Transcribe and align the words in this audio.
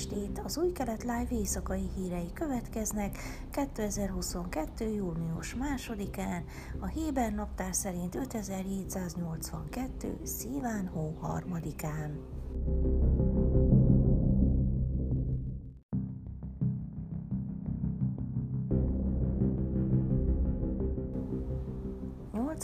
estét! 0.00 0.40
Az 0.44 0.58
új 0.58 0.72
kelet 0.72 1.02
live 1.02 1.26
éjszakai 1.30 1.88
hírei 1.96 2.32
következnek 2.32 3.18
2022. 3.50 4.94
június 4.94 5.54
másodikán, 5.54 6.44
a 6.78 6.86
Héber 6.86 7.32
naptár 7.32 7.74
szerint 7.74 8.14
5782. 8.14 10.18
szíván 10.22 10.86
hó 10.86 11.16
harmadikán. 11.20 12.18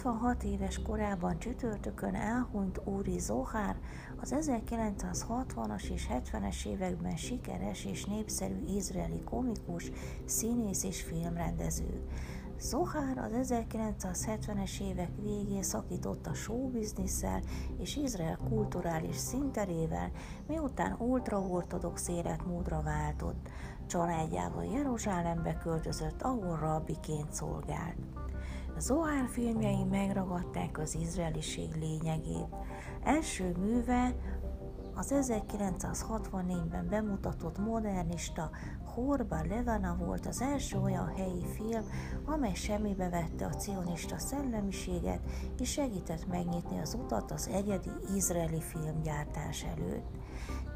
86 0.02 0.42
éves 0.42 0.82
korában 0.82 1.38
csütörtökön 1.38 2.14
elhunyt 2.14 2.80
Úri 2.84 3.18
Zohár, 3.18 3.76
az 4.20 4.34
1960-as 4.40 5.90
és 5.90 6.06
70-es 6.10 6.66
években 6.66 7.16
sikeres 7.16 7.84
és 7.84 8.04
népszerű 8.04 8.64
izraeli 8.76 9.20
komikus, 9.24 9.90
színész 10.24 10.84
és 10.84 11.02
filmrendező. 11.02 12.06
Zohár 12.58 13.18
az 13.18 13.54
1970-es 13.58 14.80
évek 14.80 15.10
végén 15.22 15.62
szakított 15.62 16.26
a 16.26 16.34
showbizniszel 16.34 17.40
és 17.78 17.96
Izrael 17.96 18.38
kulturális 18.48 19.16
szinterével, 19.16 20.10
miután 20.46 20.96
ultraortodox 20.98 22.08
életmódra 22.08 22.82
váltott. 22.82 23.48
Családjával 23.86 24.64
Jeruzsálembe 24.64 25.54
költözött, 25.54 26.22
ahol 26.22 26.58
rabbiként 26.58 27.32
szolgált. 27.32 28.15
Zohar 28.78 29.28
filmjei 29.28 29.84
megragadták 29.84 30.78
az 30.78 30.94
izraeliség 30.94 31.68
lényegét. 31.80 32.54
Első 33.04 33.54
műve 33.58 34.14
az 34.96 35.14
1964-ben 35.14 36.88
bemutatott 36.88 37.58
modernista 37.58 38.50
Horba 38.94 39.42
Levana 39.48 39.96
volt 39.96 40.26
az 40.26 40.40
első 40.40 40.78
olyan 40.78 41.12
helyi 41.16 41.44
film, 41.54 41.84
amely 42.24 42.54
semmibe 42.54 43.08
vette 43.08 43.46
a 43.46 43.56
cionista 43.56 44.18
szellemiséget 44.18 45.20
és 45.58 45.70
segített 45.70 46.26
megnyitni 46.26 46.80
az 46.80 46.94
utat 46.94 47.30
az 47.30 47.48
egyedi 47.48 47.90
izraeli 48.14 48.60
filmgyártás 48.60 49.64
előtt. 49.64 50.06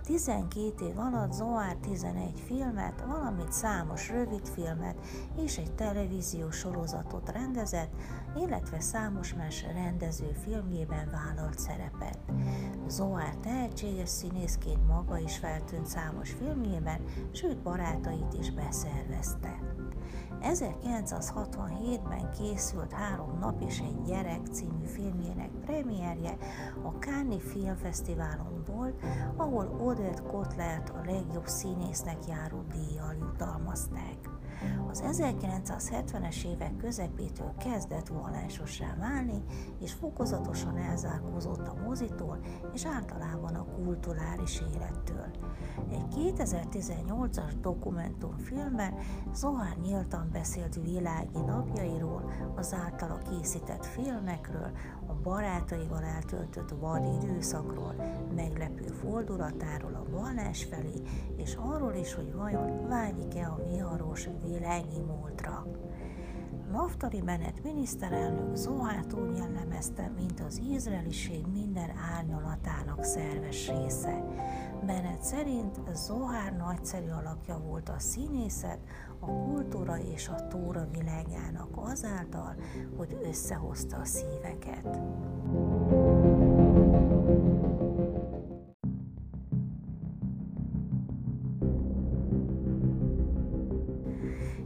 12 0.02 0.86
év 0.86 0.98
alatt 0.98 1.32
Zohar 1.32 1.76
11 1.76 2.40
filmet, 2.46 3.04
valamint 3.06 3.52
számos 3.52 4.08
rövidfilmet 4.08 4.96
és 5.36 5.58
egy 5.58 5.74
televíziós 5.74 6.56
sorozatot 6.56 7.30
rendezett, 7.30 7.92
illetve 8.36 8.80
számos 8.80 9.34
más 9.34 9.64
rendező 9.74 10.32
filmjében 10.44 11.10
vállalt 11.10 11.58
szerepet. 11.58 12.18
Zohar 12.86 13.36
tehetséges 13.36 14.08
színészként 14.08 14.86
maga 14.86 15.18
is 15.18 15.38
feltűnt 15.38 15.86
számos 15.86 16.30
filmjében, 16.30 17.00
sőt 17.32 17.62
barátait 17.62 18.34
is 18.38 18.50
beszervezte. 18.50 19.58
1967-ben 20.42 22.30
készült 22.30 22.92
Három 22.92 23.38
nap 23.38 23.62
és 23.62 23.78
egy 23.78 24.02
gyerek 24.02 24.46
című 24.46 24.84
filmjének 24.84 25.50
premierje 25.64 26.36
a 26.82 26.88
Cannes 26.88 27.42
Filmfesztiválon 27.42 28.62
volt, 28.66 29.02
ahol 29.36 29.76
Odette 29.80 30.22
Kotlert 30.22 30.88
a 30.88 31.00
legjobb 31.04 31.46
színésznek 31.46 32.26
járó 32.28 32.64
díjjal 32.72 33.14
jutalmazták. 33.14 34.29
Az 34.90 35.04
1970-es 35.06 36.44
évek 36.44 36.76
közepétől 36.76 37.54
kezdett 37.58 38.08
vallásossá 38.08 38.96
válni, 38.98 39.42
és 39.80 39.92
fokozatosan 39.92 40.76
elzárkózott 40.76 41.66
a 41.66 41.82
mozitól, 41.84 42.38
és 42.74 42.86
általában 42.86 43.54
a 43.54 43.64
kulturális 43.64 44.62
élettől. 44.74 45.30
Egy 45.90 46.06
2018-as 46.16 47.52
dokumentumfilmben 47.60 48.94
Zohar 49.34 49.76
nyíltan 49.82 50.28
beszélt 50.32 50.80
világi 50.82 51.40
napjairól, 51.46 52.30
az 52.56 52.74
általa 52.74 53.18
készített 53.18 53.86
filmekről, 53.86 54.70
barátaival 55.22 56.02
eltöltött 56.02 56.70
vad 56.80 57.22
időszakról, 57.22 57.94
meglepő 58.34 58.86
fordulatáról 58.86 59.94
a 59.94 60.10
vallás 60.10 60.64
felé, 60.64 61.02
és 61.36 61.54
arról 61.54 61.94
is, 61.94 62.14
hogy 62.14 62.32
vajon 62.34 62.88
vágyik-e 62.88 63.46
a 63.46 63.60
viharos 63.70 64.28
világi 64.44 65.00
múltra. 65.00 65.66
Naftali 66.72 67.20
Bennett 67.20 67.62
miniszterelnök 67.62 68.56
Zohát 68.56 69.12
úgy 69.12 69.36
jellemezte, 69.36 70.12
mint 70.16 70.40
az 70.40 70.60
izraeliség 70.70 71.46
minden 71.52 71.90
árnyalatának 72.16 73.04
szerves 73.04 73.68
része. 73.68 74.24
Bennett 74.86 75.22
szerint 75.22 75.80
Zohár 75.94 76.56
nagyszerű 76.56 77.08
alakja 77.08 77.58
volt 77.58 77.88
a 77.88 77.98
színészet, 77.98 78.78
a 79.20 79.26
kultúra 79.26 79.98
és 79.98 80.28
a 80.28 80.46
tóra 80.48 80.86
világának 80.92 81.68
azáltal, 81.74 82.54
hogy 82.96 83.18
összehozta 83.22 83.96
a 83.96 84.04
szíveket. 84.04 84.98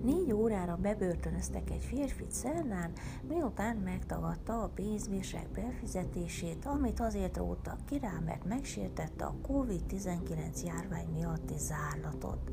Négy 0.02 0.32
órára 0.32 0.76
bebörtönöztek 0.76 1.70
egy 1.70 1.84
férfit 1.84 2.32
szerdán, 2.32 2.92
miután 3.28 3.76
megtagadta 3.76 4.62
a 4.62 4.70
pénzbírság 4.74 5.48
befizetését, 5.54 6.64
amit 6.64 7.00
azért 7.00 7.36
róttak 7.36 7.84
ki 7.86 7.98
rá, 7.98 8.18
mert 8.24 8.44
megsértette 8.44 9.24
a 9.24 9.34
COVID-19 9.48 10.64
járvány 10.64 11.08
miatti 11.12 11.54
zárlatot. 11.58 12.50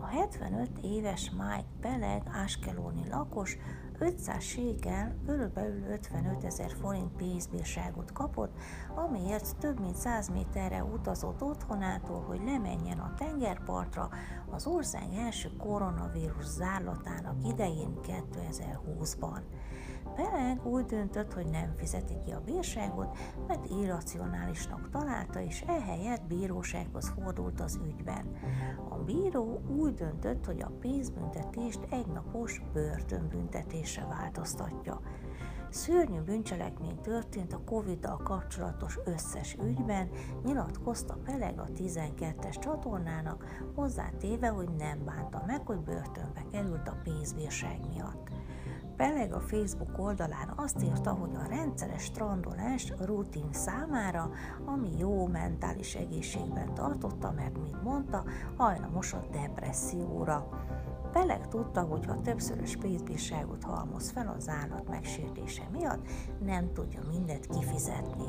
A 0.00 0.06
75 0.06 0.70
éves 0.82 1.30
Mike 1.30 1.68
Peleg, 1.80 2.22
Askeloni 2.44 3.08
lakos 3.10 3.56
500 3.98 4.42
sékel, 4.42 5.16
körülbelül 5.26 5.82
55 5.90 6.44
ezer 6.44 6.70
forint 6.80 7.12
pénzbírságot 7.16 8.12
kapott, 8.12 8.52
amiért 8.94 9.56
több 9.56 9.80
mint 9.80 9.96
100 9.96 10.28
méterre 10.28 10.84
utazott 10.84 11.42
otthonától, 11.42 12.20
hogy 12.20 12.40
lemenjen 12.44 12.98
a 12.98 13.14
tengerpartra 13.14 14.08
az 14.50 14.66
ország 14.66 15.14
első 15.14 15.56
koronavírus 15.56 16.44
zárlatának 16.44 17.36
idején 17.44 17.98
2020-ban. 18.02 19.40
Peleg 20.16 20.66
úgy 20.66 20.84
döntött, 20.84 21.32
hogy 21.32 21.46
nem 21.46 21.74
fizeti 21.76 22.14
ki 22.24 22.30
a 22.30 22.42
bírságot, 22.44 23.18
mert 23.46 23.70
irracionálisnak 23.70 24.90
találta, 24.90 25.40
és 25.40 25.64
ehelyett 25.66 26.26
bírósághoz 26.26 27.08
fordult 27.08 27.60
az 27.60 27.80
ügyben. 27.86 28.26
A 28.88 28.94
bíró 28.94 29.60
úgy 29.78 29.94
döntött, 29.94 30.44
hogy 30.44 30.60
a 30.60 30.72
pénzbüntetést 30.80 31.80
egy 31.90 32.06
napos 32.06 32.62
börtönbüntetésre 32.72 34.06
változtatja. 34.06 35.00
Szörnyű 35.68 36.20
bűncselekmény 36.20 37.00
történt 37.00 37.52
a 37.52 37.64
Covid-dal 37.64 38.16
kapcsolatos 38.16 38.98
összes 39.04 39.56
ügyben, 39.64 40.08
nyilatkozta 40.44 41.18
Peleg 41.24 41.58
a 41.58 41.64
12-es 41.64 42.58
csatornának, 42.58 43.44
hozzátéve, 43.74 44.48
hogy 44.48 44.68
nem 44.78 45.04
bánta 45.04 45.42
meg, 45.46 45.66
hogy 45.66 45.80
börtönbe 45.80 46.44
került 46.50 46.88
a 46.88 47.00
pénzbírság 47.02 47.80
miatt. 47.88 48.30
Peleg 48.96 49.32
a 49.32 49.40
Facebook 49.40 49.98
oldalán 49.98 50.52
azt 50.56 50.82
írta, 50.82 51.10
hogy 51.10 51.34
a 51.34 51.46
rendszeres 51.48 52.02
strandolás 52.02 52.92
rutin 52.98 53.52
számára, 53.52 54.30
ami 54.64 54.98
jó 54.98 55.26
mentális 55.26 55.94
egészségben 55.94 56.74
tartotta, 56.74 57.32
mert, 57.36 57.58
mint 57.58 57.82
mondta, 57.82 58.24
hajlamos 58.56 59.12
a 59.12 59.24
depresszióra. 59.32 60.48
Peleg 61.12 61.48
tudta, 61.48 61.80
hogy 61.80 62.06
ha 62.06 62.20
többszörös 62.20 62.76
pénzbírságot 62.76 63.64
halmoz 63.64 64.10
fel 64.10 64.34
az 64.36 64.48
állat 64.48 64.88
megsértése 64.88 65.62
miatt, 65.72 66.06
nem 66.44 66.72
tudja 66.72 67.00
mindet 67.10 67.46
kifizetni. 67.46 68.26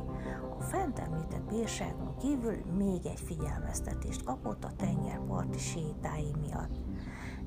A 0.59 0.62
fent 0.62 1.00
említett 1.00 1.44
bírságon 1.50 2.15
kívül 2.18 2.57
még 2.77 3.06
egy 3.06 3.19
figyelmeztetést 3.19 4.24
kapott 4.24 4.63
a 4.63 4.74
tengerparti 4.77 5.57
sétái 5.57 6.33
miatt. 6.39 6.75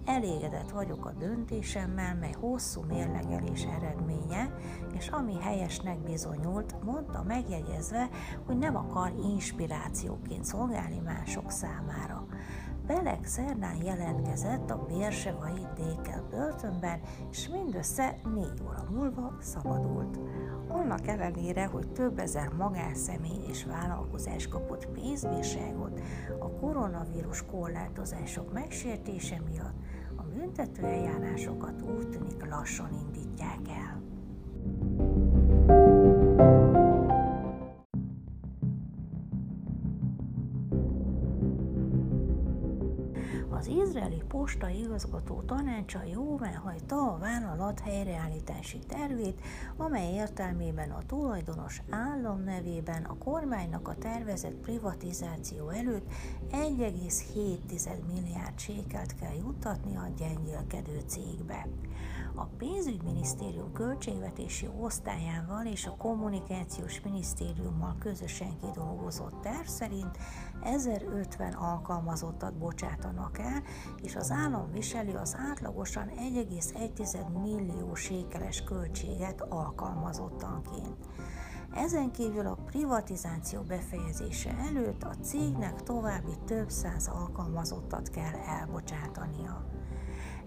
Elégedett 0.05 0.71
vagyok 0.71 1.07
a 1.07 1.13
döntésemmel, 1.13 2.15
mely 2.15 2.35
hosszú 2.41 2.83
mérlegelés 2.89 3.65
eredménye, 3.65 4.55
és 4.97 5.09
ami 5.09 5.41
helyesnek 5.41 5.99
bizonyult, 5.99 6.83
mondta 6.85 7.23
megjegyezve, 7.23 8.09
hogy 8.47 8.59
nem 8.59 8.77
akar 8.77 9.13
inspirációként 9.33 10.45
szolgálni 10.45 10.99
mások 10.99 11.51
számára. 11.51 12.20
Beleg 12.95 13.25
szerdán 13.25 13.83
jelentkezett 13.85 14.71
a 14.71 14.87
Bérsevai 14.89 15.67
Dékel 15.75 16.27
börtönben, 16.31 17.01
és 17.31 17.49
mindössze 17.49 18.15
négy 18.35 18.63
óra 18.67 18.85
múlva 18.91 19.37
szabadult. 19.41 20.19
Annak 20.69 21.07
ellenére, 21.07 21.67
hogy 21.67 21.89
több 21.93 22.19
ezer 22.19 22.49
magánszemély 22.49 23.45
és 23.49 23.65
vállalkozás 23.65 24.49
kapott 24.49 24.87
pénzbírságot 24.87 26.01
a 26.39 26.51
koronavírus 26.51 27.45
korlátozások 27.47 28.53
megsértése 28.53 29.41
miatt, 29.51 29.77
a 30.17 30.23
büntető 30.23 30.85
eljárásokat 30.85 31.83
úgy 31.83 32.09
tűnik 32.09 32.47
lassan 32.49 32.91
indítják 32.93 33.69
el. 33.69 34.00
Posta 44.29 44.69
igazgató 44.69 45.41
tanácsa 45.41 46.03
jóváhagyta 46.13 46.97
a 46.97 47.19
vállalat 47.19 47.81
helyreállítási 47.81 48.79
tervét, 48.79 49.41
amely 49.77 50.13
értelmében 50.13 50.91
a 50.91 51.07
tulajdonos 51.07 51.83
állam 51.91 52.45
nevében 52.45 53.05
a 53.05 53.19
kormánynak 53.19 53.89
a 53.89 53.95
tervezett 53.95 54.55
privatizáció 54.55 55.69
előtt 55.69 56.11
1,7 56.53 57.59
milliárd 58.15 58.59
sékelt 58.59 59.15
kell 59.15 59.35
juttatni 59.35 59.97
a 59.97 60.09
gyengélkedő 60.19 61.01
cégbe. 61.07 61.67
A 62.35 62.45
pénzügyminisztérium 62.45 63.73
költségvetési 63.73 64.69
osztályával 64.81 65.67
és 65.67 65.87
a 65.87 65.97
kommunikációs 65.97 67.01
minisztériummal 67.01 67.97
közösen 67.99 68.59
kidolgozott 68.61 69.41
terv 69.43 69.67
szerint 69.67 70.19
1050 70.63 71.53
alkalmazottat 71.53 72.59
bocsátanak 72.59 73.39
el, 73.39 73.63
és 74.03 74.17
az 74.17 74.31
állam 74.31 74.73
viseli 74.73 75.13
az 75.13 75.37
átlagosan 75.51 76.09
1,1 76.09 77.43
millió 77.43 77.95
sékeles 77.95 78.65
költséget 78.65 79.41
alkalmazottanként. 79.41 81.09
Ezen 81.75 82.11
kívül 82.11 82.47
a 82.47 82.59
privatizáció 82.67 83.61
befejezése 83.63 84.57
előtt 84.69 85.03
a 85.03 85.15
cégnek 85.23 85.83
további 85.83 86.33
több 86.47 86.71
száz 86.71 87.09
alkalmazottat 87.09 88.11
kell 88.11 88.35
elbocsátania. 88.47 89.70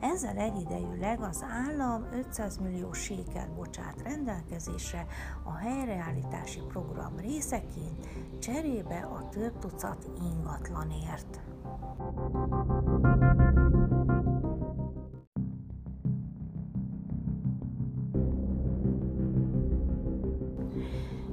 Ezzel 0.03 0.38
egyidejűleg 0.38 1.21
az 1.21 1.45
állam 1.50 2.07
500 2.11 2.57
millió 2.57 2.94
sékelt 2.94 3.53
bocsát 3.53 4.01
rendelkezésre 4.01 5.05
a 5.44 5.55
helyreállítási 5.55 6.59
program 6.67 7.17
részeként, 7.17 8.07
cserébe 8.39 9.00
a 9.00 9.29
több 9.29 9.57
tucat 9.59 10.09
ingatlanért. 10.21 11.41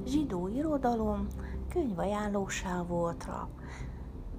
Zsidó 0.05 0.47
irodalom 0.47 1.27
könyvajánlóság 1.69 2.87
voltra. 2.87 3.49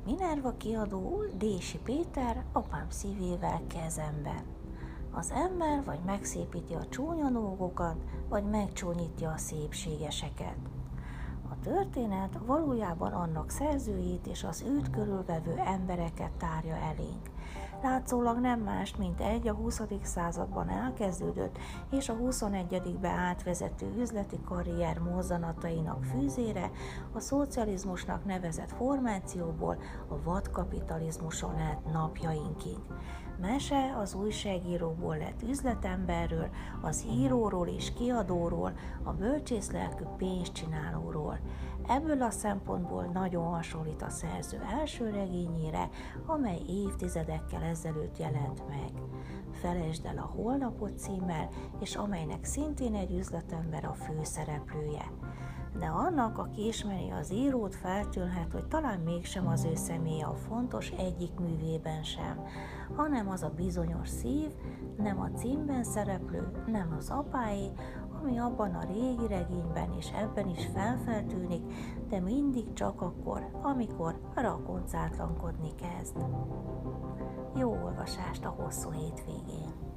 Minerva 0.04 0.56
kiadó 0.56 1.24
Dési 1.38 1.78
Péter 1.78 2.44
apám 2.52 2.86
szívével 2.88 3.60
kezemben. 3.66 4.42
Az 5.10 5.30
ember 5.30 5.84
vagy 5.84 5.98
megszépíti 6.06 6.74
a 6.74 6.88
csúnya 6.88 7.30
dolgokat, 7.30 7.96
vagy 8.28 8.44
megcsúnyítja 8.44 9.30
a 9.30 9.36
szépségeseket. 9.36 10.56
A 11.50 11.58
történet 11.62 12.38
valójában 12.46 13.12
annak 13.12 13.50
szerzőjét 13.50 14.26
és 14.26 14.44
az 14.44 14.64
őt 14.66 14.90
körülvevő 14.90 15.56
embereket 15.56 16.32
tárja 16.32 16.74
elénk 16.74 17.30
látszólag 17.82 18.38
nem 18.38 18.60
más, 18.60 18.96
mint 18.96 19.20
egy 19.20 19.48
a 19.48 19.54
20. 19.54 19.82
században 20.02 20.68
elkezdődött 20.68 21.58
és 21.90 22.08
a 22.08 22.16
21-be 22.16 23.08
átvezető 23.08 23.94
üzleti 23.98 24.36
karrier 24.44 24.98
mozzanatainak 24.98 26.04
fűzére 26.04 26.70
a 27.12 27.20
szocializmusnak 27.20 28.24
nevezett 28.24 28.72
formációból 28.72 29.78
a 30.08 30.22
vadkapitalizmuson 30.22 31.58
át 31.58 31.92
napjainkig. 31.92 32.78
Mese 33.40 33.96
az 33.96 34.14
újságíróból 34.14 35.16
lett 35.16 35.42
üzletemberről, 35.42 36.48
az 36.82 37.06
íróról 37.10 37.66
és 37.66 37.92
kiadóról, 37.92 38.72
a 39.02 39.12
bölcsészlelkű 39.12 40.04
pénzcsinálóról. 40.16 41.38
Ebből 41.88 42.22
a 42.22 42.30
szempontból 42.30 43.04
nagyon 43.04 43.44
hasonlít 43.44 44.02
a 44.02 44.10
szerző 44.10 44.60
első 44.80 45.10
regényére, 45.10 45.88
amely 46.26 46.60
évtizedekkel 46.68 47.62
ezelőtt 47.62 48.18
jelent 48.18 48.68
meg. 48.68 48.90
Felejtsd 49.52 50.04
el 50.04 50.18
a 50.18 50.32
holnapot 50.36 50.98
címmel, 50.98 51.48
és 51.80 51.96
amelynek 51.96 52.44
szintén 52.44 52.94
egy 52.94 53.12
üzletember 53.12 53.84
a 53.84 53.94
főszereplője 53.94 55.10
de 55.82 55.88
annak, 55.88 56.38
aki 56.38 56.66
ismeri 56.66 57.10
az 57.10 57.32
írót, 57.32 57.74
feltűnhet, 57.74 58.52
hogy 58.52 58.66
talán 58.66 59.00
mégsem 59.00 59.46
az 59.46 59.64
ő 59.64 59.74
személye 59.74 60.24
a 60.24 60.34
fontos 60.34 60.90
egyik 60.90 61.34
művében 61.38 62.02
sem, 62.02 62.46
hanem 62.96 63.28
az 63.28 63.42
a 63.42 63.52
bizonyos 63.56 64.08
szív, 64.08 64.50
nem 64.96 65.20
a 65.20 65.30
címben 65.30 65.84
szereplő, 65.84 66.50
nem 66.66 66.94
az 66.98 67.10
apáé, 67.10 67.70
ami 68.20 68.38
abban 68.38 68.74
a 68.74 68.84
régi 68.92 69.26
regényben 69.26 69.92
és 69.98 70.10
ebben 70.10 70.48
is 70.48 70.66
felfeltűnik, 70.74 71.62
de 72.08 72.20
mindig 72.20 72.72
csak 72.72 73.00
akkor, 73.00 73.50
amikor 73.62 74.20
rakoncátlankodni 74.34 75.70
kezd. 75.74 76.16
Jó 77.56 77.70
olvasást 77.70 78.44
a 78.44 78.54
hosszú 78.58 78.90
hétvégén! 78.90 79.91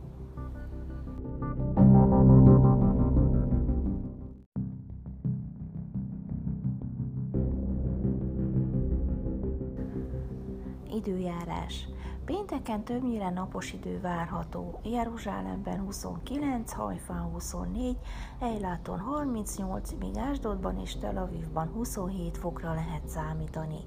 Időjárás. 10.96 11.88
Pénteken 12.26 12.84
többnyire 12.84 13.30
napos 13.30 13.74
idő 13.74 14.00
várható. 14.02 14.80
Jeruzsálemben 14.84 15.80
29, 15.80 16.74
Hajfán 16.74 17.22
24, 17.22 17.98
Ejláton 18.40 19.00
38, 19.00 19.94
míg 20.00 20.18
Ásdodban 20.18 20.80
és 20.80 20.98
Tel 20.98 21.18
Avivban 21.18 21.68
27 21.68 22.38
fokra 22.38 22.74
lehet 22.74 23.08
számítani. 23.08 23.80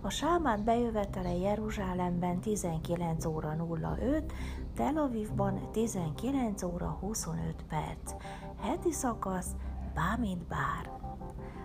A 0.00 0.10
sámát 0.10 0.64
bejövetele 0.64 1.36
Jeruzsálemben 1.36 2.40
19 2.40 3.24
óra 3.24 3.56
05, 3.98 4.32
Tel 4.74 4.96
Avivban 4.96 5.70
19 5.72 6.62
óra 6.62 6.96
25 7.00 7.64
perc. 7.68 8.14
Heti 8.60 8.92
szakasz 8.92 9.50
bármint 9.94 10.46
bár. 10.46 10.90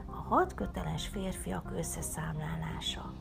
A 0.06 0.34
hat 0.36 0.54
köteles 0.54 1.08
férfiak 1.08 1.72
összeszámlálása 1.78 3.14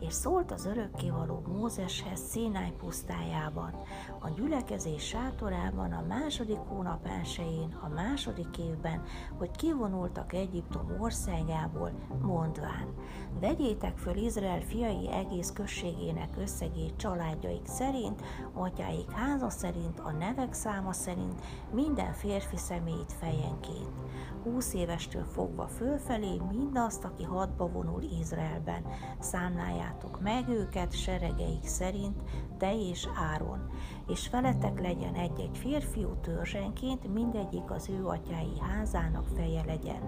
és 0.00 0.12
szólt 0.12 0.52
az 0.52 0.66
örökkévaló 0.66 1.42
Mózeshez 1.46 2.20
Színáj 2.20 2.72
pusztájában, 2.78 3.74
a 4.20 4.28
gyülekezés 4.28 5.02
sátorában 5.02 5.92
a 5.92 6.04
második 6.08 6.58
hónap 6.68 7.06
elsőjén, 7.06 7.78
a 7.82 7.88
második 7.88 8.58
évben, 8.58 9.02
hogy 9.38 9.50
kivonultak 9.50 10.32
Egyiptom 10.32 10.96
országából, 11.00 11.92
mondván, 12.22 12.94
vegyétek 13.40 13.98
föl 13.98 14.16
Izrael 14.16 14.60
fiai 14.60 15.12
egész 15.12 15.50
községének 15.50 16.36
összegét 16.38 16.96
családjaik 16.96 17.66
szerint, 17.66 18.22
atyáik 18.52 19.10
háza 19.10 19.50
szerint, 19.50 20.00
a 20.00 20.10
nevek 20.10 20.52
száma 20.52 20.92
szerint, 20.92 21.42
minden 21.72 22.12
férfi 22.12 22.56
személyt 22.56 23.12
fejenként. 23.12 23.94
Húsz 24.42 24.74
évestől 24.74 25.24
fogva 25.24 25.66
fölfelé 25.66 26.40
mindazt, 26.50 27.04
aki 27.04 27.22
hadba 27.22 27.68
vonul 27.68 28.02
Izraelben, 28.20 28.82
számláját 29.18 29.85
Osztjátok 29.86 30.20
meg 30.20 30.48
őket 30.48 30.92
seregeik 30.92 31.66
szerint, 31.66 32.22
te 32.58 32.88
és 32.88 33.08
Áron, 33.32 33.70
és 34.08 34.30
veletek 34.30 34.80
legyen 34.80 35.14
egy-egy 35.14 35.58
férfiú 35.58 36.14
törzsenként, 36.20 37.12
mindegyik 37.12 37.70
az 37.70 37.88
ő 37.88 38.06
atyái 38.06 38.58
házának 38.60 39.26
feje 39.36 39.64
legyen. 39.64 40.00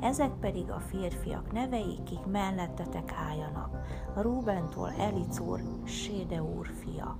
Ezek 0.00 0.30
pedig 0.40 0.70
a 0.70 0.78
férfiak 0.78 1.52
nevei, 1.52 1.98
kik 2.04 2.24
mellettetek 2.26 3.12
álljanak. 3.28 3.86
Rúbentól 4.14 4.92
Elicúr, 4.98 5.60
Sédeúr 5.84 6.66
fia. 6.66 7.18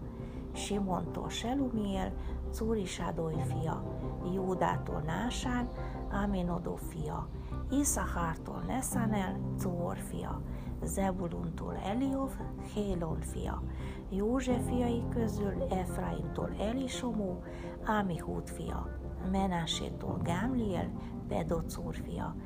Simontól 0.52 1.28
Selumiel, 1.28 2.12
Cúrisádói 2.50 3.42
fia, 3.48 3.98
Jódától 4.34 5.02
Násán, 5.06 5.68
Áménodó 6.10 6.76
fia, 6.76 7.28
Iszahártól 7.70 8.62
Nesanel, 8.66 9.38
Cúor 9.58 9.96
fia, 9.96 10.42
Zebuluntól 10.84 11.76
Eliov, 11.76 12.30
Hélon 12.74 13.20
fia, 13.20 13.62
József 14.10 14.66
fiai 14.66 15.02
közül 15.10 15.62
Efraimtól 15.70 16.54
Elisomó, 16.58 17.42
Ámihút 17.84 18.50
fia, 18.50 18.98
Menásétól 19.30 20.20
Gámliel, 20.22 20.90
Pedocúr 21.28 21.94
fia, 21.94 22.36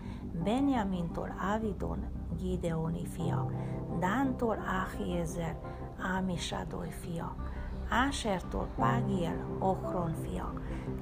Benjamintól 0.45 1.35
Ávidon, 1.39 2.05
Gideoni 2.39 3.07
fia, 3.07 3.51
Dántól 3.99 4.59
Áhiezer, 4.67 5.59
Ámisádoly 5.99 6.91
fia, 6.91 7.37
Ásertól 7.89 8.69
Págiel, 8.77 9.57
Okron 9.59 10.15
fia, 10.23 10.53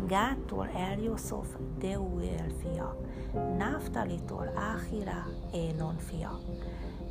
Gáttól 0.07 0.69
Eljoszov, 0.69 1.47
Deuel 1.79 2.49
fia, 2.61 3.00
Náftalitól 3.59 4.53
Áhira, 4.57 5.26
Énon 5.53 5.99
fia, 5.99 6.38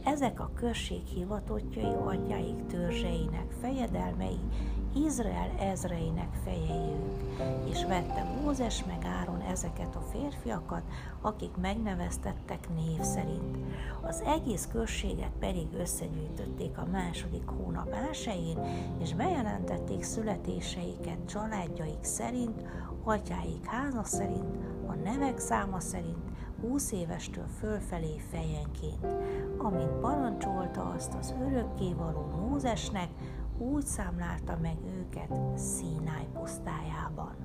Ezek 0.04 0.40
a 0.40 0.52
község 0.56 1.06
hivatottjai 1.06 1.94
atyáik 2.06 2.66
törzseinek 2.66 3.52
fejedelmei, 3.62 4.40
Izrael 4.96 5.52
ezreinek 5.60 6.34
fejei 6.44 6.92
ők, 6.94 7.70
és 7.70 7.86
vette 7.86 8.24
Mózes 8.24 8.84
meg 8.86 9.06
Áron 9.20 9.42
ezeket 9.42 9.96
a 9.96 10.02
férfiakat, 10.12 10.84
akik 11.22 11.56
megneveztettek 11.62 12.68
név 12.76 13.02
szerint. 13.02 13.58
Az 14.02 14.22
egész 14.26 14.68
községet 14.72 15.32
pedig 15.40 15.68
összegyűjtötték 15.78 16.78
a 16.78 16.88
második 16.92 17.48
hónap 17.48 17.94
elsején, 18.08 18.60
és 19.02 19.14
bejelentették 19.64 20.04
születéseiket 20.04 21.18
családjaik 21.28 22.04
szerint, 22.04 22.64
atyáik 23.04 23.66
háza 23.66 24.04
szerint, 24.04 24.58
a 24.88 24.94
nevek 24.94 25.40
száma 25.40 25.80
szerint, 25.80 26.32
20 26.62 26.92
évestől 26.92 27.48
fölfelé 27.60 28.20
fejenként, 28.32 29.06
amint 29.58 30.00
parancsolta 30.00 30.94
azt 30.96 31.14
az 31.14 31.34
örökkévaló 31.48 32.26
Mózesnek, 32.26 33.10
úgy 33.58 33.86
számlálta 33.86 34.58
meg 34.62 34.78
őket 35.00 35.58
Színáj 35.58 36.28
pusztájában. 36.34 37.36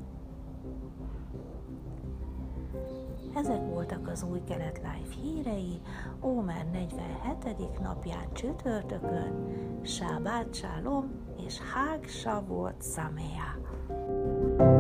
Ezek 3.39 3.67
voltak 3.67 4.09
az 4.09 4.23
új 4.23 4.41
kelet 4.49 4.77
life 4.77 5.21
hírei, 5.23 5.81
Ómer 6.23 6.67
47. 6.73 7.81
napján 7.81 8.33
csütörtökön, 8.33 9.47
Sábát 9.83 10.55
Sálom 10.55 11.11
és 11.47 11.59
Hág 11.61 12.09
Savot 12.09 12.83
Szamea. 12.83 13.57
thank 13.89 14.61
you 14.61 14.78